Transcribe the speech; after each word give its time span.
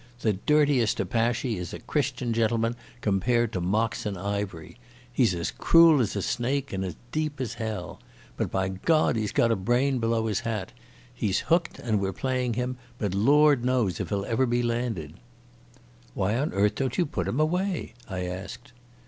The 0.21 0.33
dirtiest 0.33 0.99
apache 0.99 1.59
is 1.59 1.73
a 1.73 1.79
Christian 1.79 2.33
gentleman 2.33 2.75
compared 3.01 3.53
to 3.53 3.61
Moxon 3.61 4.17
Ivery. 4.17 4.79
He's 5.13 5.35
as 5.35 5.51
cruel 5.51 6.01
as 6.01 6.15
a 6.15 6.23
snake 6.23 6.73
and 6.73 6.83
as 6.83 6.95
deep 7.11 7.39
as 7.39 7.53
hell. 7.61 7.99
But, 8.35 8.49
by 8.49 8.69
God, 8.69 9.15
he's 9.15 9.31
got 9.31 9.51
a 9.51 9.55
brain 9.55 9.99
below 9.99 10.25
his 10.25 10.39
hat. 10.39 10.71
He's 11.13 11.41
hooked 11.51 11.77
and 11.77 11.99
we're 11.99 12.13
playing 12.13 12.55
him, 12.55 12.77
but 12.97 13.13
Lord 13.13 13.63
knows 13.63 13.99
if 13.99 14.09
he'll 14.09 14.25
ever 14.25 14.47
be 14.47 14.63
landed!" 14.63 15.19
"Why 16.15 16.35
on 16.35 16.51
earth 16.51 16.73
don't 16.73 16.97
you 16.97 17.05
put 17.05 17.27
him 17.27 17.39
away?" 17.39 17.93
I 18.09 18.23
asked. 18.25 18.73